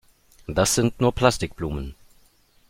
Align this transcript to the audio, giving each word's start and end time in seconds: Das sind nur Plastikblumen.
Das 0.47 0.73
sind 0.73 0.99
nur 0.99 1.13
Plastikblumen. 1.13 1.93